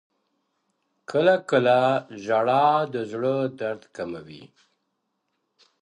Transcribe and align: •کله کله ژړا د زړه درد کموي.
•کله 1.11 1.35
کله 1.49 1.79
ژړا 2.23 2.67
د 2.93 2.95
زړه 3.11 3.35
درد 3.59 3.83
کموي. 3.95 4.45